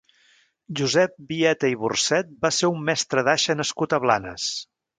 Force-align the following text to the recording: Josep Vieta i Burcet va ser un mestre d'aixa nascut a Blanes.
Josep 0.79 1.13
Vieta 1.31 1.71
i 1.75 1.75
Burcet 1.83 2.33
va 2.47 2.53
ser 2.61 2.73
un 2.73 2.81
mestre 2.89 3.25
d'aixa 3.29 3.57
nascut 3.61 3.95
a 3.99 4.05
Blanes. 4.09 4.49